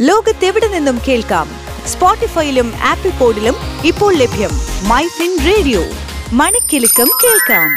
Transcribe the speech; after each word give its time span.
ലോകത്തെവിടെ 0.00 0.68
നിന്നും 0.68 1.00
കേൾക്കാം? 1.08 1.48
സ്പോട്ടിഫൈയിലും 1.86 2.72
ആപ്പിൾ 2.84 3.10
പോഡിലും 3.10 3.54
ഇപ്പോൾ 3.84 4.14
ലഭ്യം 4.14 4.50
മൈ 4.88 5.06
ഫിൻ 5.06 5.38
റേഡിയോ. 5.46 5.84
മണിക്കെലക്കം 6.32 7.10
കേൾക്കാം. 7.24 7.70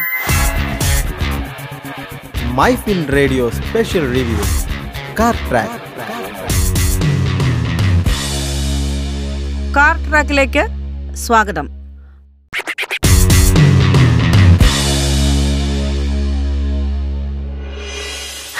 My 2.55 2.75
Fin 2.75 3.05
radio 3.13 3.49
special 3.49 4.13
review. 4.13 4.37
Car 5.19 5.35
track. 5.49 5.73
Car 9.75 10.09
ട്രാക്കിലേക്ക് 10.09 10.67
സ്വാഗതം. 11.15 11.80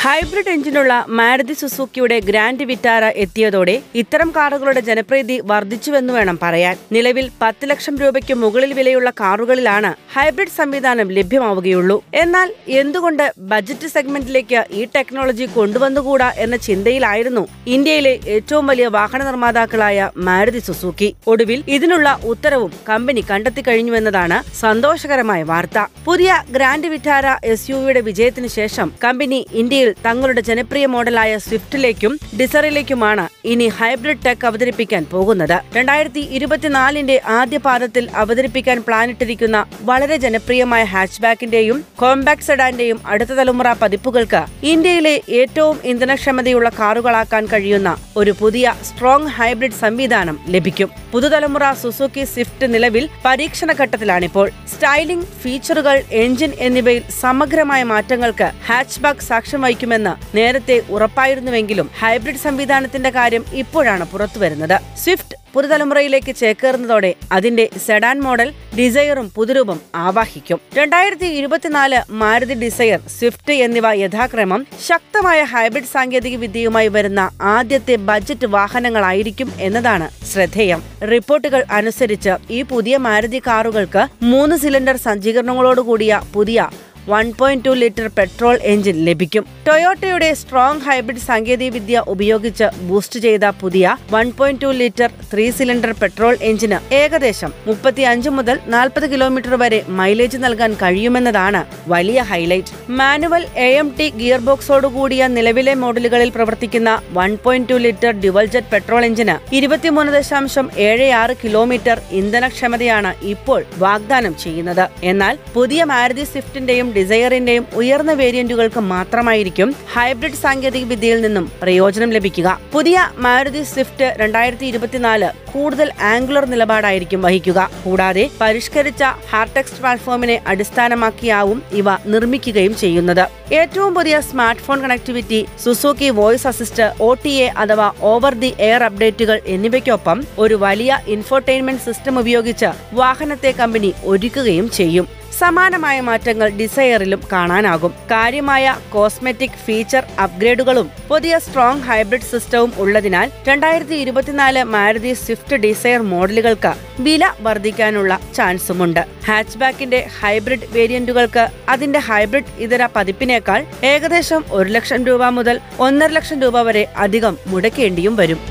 ഹൈബ്രിഡ് 0.04 0.52
എഞ്ചിനുള്ള 0.52 0.92
മാരുതി 1.18 1.54
സുസുക്കിയുടെ 1.54 2.16
ഗ്രാൻഡ് 2.28 2.66
വിറ്റാര 2.70 3.04
എത്തിയതോടെ 3.24 3.74
ഇത്തരം 4.02 4.30
കാറുകളുടെ 4.38 4.82
ജനപ്രീതി 4.88 5.36
വർദ്ധിച്ചുവെന്ന് 5.52 6.14
വേണം 6.16 6.38
പറയാൻ. 6.44 6.76
നിലവിൽ 6.96 7.28
പത്ത് 7.42 7.66
ലക്ഷം 7.72 7.96
രൂപയ്ക്ക് 8.02 8.36
മുകളിൽ 8.44 8.72
വിലയുള്ള 8.78 9.10
കാറുകളിലാണ് 9.20 9.92
ഹൈബ്രിഡ് 10.14 10.56
സംവിധാനം 10.58 11.12
ലഭ്യമാവുകയുള്ളൂ. 11.18 11.98
എന്നാൽ 12.14 12.48
എന്തുകൊണ്ട് 12.82 13.26
ബജറ്റ് 13.52 13.92
സെഗ്മെന്റിലേക്ക് 13.96 14.64
ഈ 14.80 14.88
ടെക്നോളജി 14.96 15.48
കൊണ്ടുവന്നുകൂടാ 15.58 16.30
എന്ന 16.46 16.56
ചിന്തയിലായിരുന്നു 16.68 17.44
ഇന്ത്യയിലെ 17.76 18.14
ഏറ്റവും 18.38 18.66
വലിയ 18.72 18.88
വാഹന 18.98 19.22
നിർമ്മാതാക്കളായ 19.30 20.10
മാരുതി 20.30 20.64
സുസുക്കി. 20.70 21.12
ഒടുവിൽ 21.28 21.62
ഇതിനുള്ള 21.78 22.18
ഉത്തരവും 22.34 22.74
കമ്പനി 22.90 23.24
കണ്ടെത്തി 23.32 23.64
കഴിഞ്ഞുവെന്നതാണ് 23.70 24.40
സന്തോഷകരമായ 24.64 25.44
വാർത്ത. 25.54 25.86
പുതിയ 26.10 26.42
ഗ്രാൻഡ് 26.58 26.92
വിറ്റാര 26.96 27.38
എസ് 27.54 27.70
യുടെ 27.72 28.04
വിജയത്തിന് 28.10 28.52
ശേഷം 28.60 28.88
കമ്പനി 29.06 29.42
ഇന്ത്യയിൽ 29.64 29.90
തങ്ങളുടെ 30.06 30.42
ജനപ്രിയ 30.42 30.86
മോഡലായ 30.86 31.38
സ്വിഫ്റ്റിലേക്കും 31.38 32.20
ഡിസറിലേക്കുമാണ് 32.40 33.26
ഇനി 33.46 33.68
ഹൈബ്രിഡ് 33.68 34.26
ടെക് 34.26 34.46
അവതരിപ്പിക്കാൻ 34.46 35.06
പോകുന്നത്. 35.12 35.58
രണ്ടായിരത്തി 35.76 36.20
ഇരുപത്തിനാലിന്റെ 36.20 37.22
ആദ്യ 37.28 37.58
പാദത്തിൽ 37.58 38.10
അവതരിപ്പിക്കാൻ 38.16 38.82
പ്ലാനിട്ടിരിക്കുന്ന 38.88 39.66
വളരെ 39.82 40.18
ജനപ്രിയമായ 40.18 40.84
ഹാച്ച്ബാക്കിന്റെയും 40.84 41.86
കോമ്പാക്ട് 41.96 42.48
സെഡാന്റെയും 42.50 43.00
അടുത്ത 43.06 43.30
തലമുറ 43.30 43.74
പതിപ്പുകൾക്ക് 43.74 44.42
ഇന്ത്യയിലെ 44.64 45.22
ഏറ്റവും 45.30 45.78
ഇന്ധനക്ഷമതയുള്ള 45.84 46.70
കാറുകളാക്കാൻ 46.80 47.46
കഴിയുന്ന 47.46 47.98
ഒരു 48.18 48.34
പുതിയ 48.40 48.76
സ്ട്രോങ് 48.84 49.28
ഹൈബ്രിഡ് 49.28 49.80
സംവിധാനം 49.84 50.40
ലഭിക്കും. 50.48 50.90
പുതുതലമുറ 51.14 51.72
സുസുക്കി 51.72 52.24
സ്വിഫ്റ്റ് 52.24 52.74
നിലവിൽ 52.74 53.10
പരീക്ഷണ 53.26 53.72
ഘട്ടത്തിലാണിപ്പോൾ. 53.74 54.52
സ്റ്റൈലിംഗ് 54.74 55.26
ഫീച്ചറുകൾ 55.42 56.04
എഞ്ചിൻ 56.12 56.52
എന്നിവയിൽ 56.60 57.04
സമഗ്രമായ 57.22 57.84
മാറ്റങ്ങൾക്ക് 57.84 58.52
ഹാച്ച്ബാക്ക് 58.68 59.22
സാക്ഷ്യം 59.22 59.66
വഹിക്കുമെന്ന് 59.82 60.38
നേരത്തെ 60.38 60.76
ഉറപ്പായിരുന്നുവെങ്കിലും 60.96 61.88
ഹൈബ്രിഡ് 62.00 62.42
സംവിധാനത്തിന്റെ 62.46 63.10
കാര്യം 63.10 63.44
ഇപ്പോഴാണ് 63.62 64.06
പുറത്തുവരുന്നത്. 64.12 64.78
സ്വിഫ്റ്റ് 65.04 65.38
പുതുതലമുറയിലേക്ക് 65.54 66.32
ചേക്കേറുന്നതോടെ 66.42 67.10
അതിന്റെ 67.32 67.66
സെഡാൻ 67.86 68.18
മോഡൽ 68.26 68.50
ഡിസയറും 68.78 69.28
പുതുരൂപം 69.38 69.80
ആവാഹിക്കും. 70.04 70.60
രണ്ടായിരത്തി 70.78 71.30
ഇരുപത്തിനാല് 71.40 72.00
മാരുതി 72.22 72.56
ഡിസയർ 72.64 73.00
സ്വിഫ്റ്റ് 73.18 73.56
എന്നിവ 73.66 73.88
യഥാക്രമം 74.04 74.62
ശക്തമായ 74.88 75.40
ഹൈബ്രിഡ് 75.54 75.92
സാങ്കേതിക 75.96 76.38
വിദ്യയുമായി 76.44 76.92
വരുന്ന 76.98 77.24
ആദ്യത്തെ 77.56 77.96
ബജറ്റ് 78.10 78.50
വാഹനങ്ങളായിരിക്കും 78.58 79.52
എന്നതാണ് 79.68 80.08
ശ്രദ്ധേയം. 80.32 80.84
റിപ്പോർട്ടുകൾ 81.14 81.64
അനുസരിച്ച് 81.80 82.36
ഈ 82.52 82.62
പുതിയ 82.72 82.96
മാരുതി 83.08 83.42
കാറുകൾക്ക് 83.48 84.06
മൂന്ന് 84.32 84.56
സിലിണ്ടർ 84.64 84.98
സജ്ജീകരണങ്ങളോടുകൂടിയ 85.08 86.22
പുതിയ 86.34 86.70
one 87.10 87.34
point 87.38 87.66
two 87.66 87.70
litre 87.70 88.08
petrol 88.18 88.60
engine 88.72 89.06
ലഭിക്കും. 89.06 89.46
ടൊയോട്ടയുടെ 89.68 90.34
സ്ട്രോങ് 90.34 90.80
ഹൈബ്രിഡ് 90.80 91.20
സാങ്കേതികവിദ്യ 91.20 92.04
ഉപയോഗിച്ച് 92.08 92.68
ബൂസ്റ്റ് 92.82 93.20
ചെയ്ത 93.20 93.46
പുതിയ 93.62 93.98
one 94.12 94.32
point 94.38 94.62
two 94.62 94.68
litre 94.68 95.10
three 95.34 95.50
cylinder 95.52 95.94
petrol 96.02 96.38
എഞ്ചിന് 96.42 96.94
ഏകദേശം 96.94 97.54
മുപ്പത്തി 97.68 98.02
അഞ്ച് 98.02 98.30
മുതൽ 98.30 98.60
നാൽപ്പത് 98.68 99.12
കിലോമീറ്റർ 99.12 99.56
വരെ 99.56 99.84
മൈലേജ് 99.88 100.38
നൽകാൻ 100.38 100.78
കഴിയുമെന്നതാണ് 100.82 101.66
വലിയ 101.88 102.22
highlight. 102.22 102.74
Manual 102.90 103.46
A 103.56 103.70
M 103.78 103.96
T 103.98 104.14
gear 104.18 104.40
ബോക്സോടുകൂടിയ 104.40 105.28
നിലവിലെ 105.28 105.74
മോഡലുകളിൽ 105.74 106.30
പ്രവർത്തിക്കുന്ന 106.30 107.02
one 107.14 107.38
point 107.44 107.70
two 107.70 107.74
litre 107.74 108.12
dual 108.12 108.46
jet 108.46 108.68
petrol 108.68 109.06
എഞ്ചിന് 109.06 109.56
ഇരുപത്തിമൂന്ന് 109.56 110.14
ദശാംശം 110.14 110.70
ഏഴ് 110.78 111.10
ആറ് 111.12 111.36
കിലോമീറ്റർ 111.44 112.02
ഇന്ധനക്ഷമതയാണ് 112.12 113.14
ഇപ്പോൾ 113.22 113.66
വാഗ്ദാനം 113.78 114.38
ചെയ്യുന്നത്. 114.38 114.90
എന്നാൽ 115.04 115.38
പുതിയ 115.54 115.84
മാരുതി 115.84 116.24
സ്വിഫ്റ്റിന്റെയും 116.24 116.91
ഡിസയറിന്റെയും 116.98 117.66
ഉയർന്ന 117.74 118.14
വേരിയന്റുകൾക്ക് 118.14 118.80
മാത്രമായിരിക്കും 118.80 119.76
ഹൈബ്രിഡ് 119.94 120.42
സാങ്കേതിക 120.44 120.86
വിദ്യയിൽ 120.86 121.22
നിന്നും 121.22 121.52
പ്രയോജനം 121.62 122.10
ലഭിക്കുക. 122.10 122.60
പുതിയ 122.74 123.10
മാരുതി 123.18 123.64
സ്വിഫ്റ്റ് 123.64 124.16
രണ്ടായിരത്തി 124.22 124.66
ഇരുപത്തിനാല് 124.66 125.30
കൂടുതൽ 125.54 125.92
ആംഗുലർ 126.02 126.46
നിലപാടായിരിക്കും 126.46 127.22
വഹിക്കുക. 127.22 127.70
കൂടാതെ 127.84 128.30
പരിഷ്കരിച്ച 128.42 129.04
ഹാർടെക്സ് 129.04 129.80
പ്ലാറ്റ്ഫോമിനെ 129.80 130.42
അടിസ്ഥാനമാക്കിയാവും 130.48 131.64
ഇവ 131.72 131.96
നിർമ്മിക്കുകയും 132.06 132.76
ചെയ്യുന്നത്. 132.76 133.26
ഏറ്റവും 133.54 133.96
പുതിയ 133.96 134.20
smart 134.22 134.62
phone 134.62 134.82
connectivity 134.82 135.48
Suzuki 135.64 136.10
voice 136.10 136.48
assist 136.48 136.88
O 137.00 137.10
T 137.24 137.34
A 137.46 137.48
അഥവാ 137.64 137.92
ഓവർ 138.02 138.34
ദി 138.34 138.54
എയർ 138.60 138.84
അപ്ഡേറ്റുകൾ 138.84 139.40
എന്നിവയ്ക്കൊപ്പം 139.46 140.24
ഒരു 140.40 140.54
വലിയ 140.56 141.00
ഇൻഫോർടൈൻമെന്റ് 141.08 141.82
സിസ്റ്റം 141.82 142.20
ഉപയോഗിച്ച് 142.20 142.72
വാഹനത്തെ 142.94 143.52
കമ്പനി 143.52 143.94
ഒരുക്കുകയും 144.04 144.70
ചെയ്യും. 144.70 145.21
സമാനമായ 145.42 146.02
മാറ്റങ്ങൾ 146.08 146.50
ഡിസയറിലും 146.50 147.22
കാണാനാകും. 147.32 147.94
കാര്യമായ 148.12 148.76
കോസ്മെറ്റിക് 148.94 149.62
ഫീച്ചർ 149.66 150.04
അപ്ഗ്രേഡുകളും 150.24 150.88
പുതിയ 151.10 151.40
സ്ട്രോങ് 151.40 151.82
ഹൈബ്രിഡ് 151.82 152.30
സിസ്റ്റവും 152.32 152.72
ഉള്ളതിനാൽ 152.78 153.32
രണ്ടായിരത്തി 153.48 153.96
ഇരുപത്തിനാല് 153.96 154.64
മാരുതി 154.76 155.14
സ്വിഫ്റ്റ് 155.14 155.56
ഡിസയർ 155.56 156.02
മോഡലുകൾക്ക് 156.12 156.74
വില 157.00 157.32
വർദ്ധിക്കാനുള്ള 157.40 158.20
ചാൻസുമുണ്ട്. 158.36 159.02
ഹാച്ച്ബാക്കിന്റെ 159.28 160.08
ഹൈബ്രിഡ് 160.20 160.70
വേരിയന്റുകൾക്ക് 160.72 161.46
അതിന്റെ 161.70 162.00
ഹൈബ്രിഡ് 162.00 162.54
ഇതര 162.58 162.86
പതിപ്പിനേക്കാൾ 162.96 163.66
ഏകദേശം 163.84 164.46
ഒരു 164.52 164.70
ലക്ഷം 164.70 165.06
രൂപ 165.06 165.30
മുതൽ 165.40 165.60
ഒന്നര 165.80 166.12
ലക്ഷം 166.20 166.40
രൂപ 166.42 166.62
വരെ 166.62 166.86
അധികം 166.98 167.38
മുടക്കേണ്ടിയും 167.48 168.16
വരും. 168.16 168.42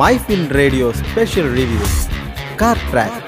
My 0.00 0.14
fin 0.18 0.42
radio 0.54 0.92
special 0.92 1.48
review. 1.56 2.11
Car 2.62 2.78
track 2.90 3.20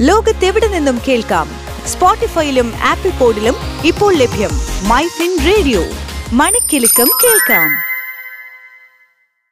ലോകത്തെവിടെ 0.00 0.68
നിന്നും 0.68 1.00
കേൾക്കാം? 1.08 1.48
സ്പോട്ടിഫൈയിലും 1.86 2.74
ആപ്പിൾ 2.82 3.10
പോഡിലും 3.10 3.56
ഇപ്പോൾ 3.84 4.14
ലഭ്യം 4.14 4.52
മൈ 4.88 5.02
ഫിൻ 5.06 5.32
റേഡിയോ 5.46 5.82
മണിക്കെലക്കം 6.32 7.08
കേൾക്കാം. 7.24 7.93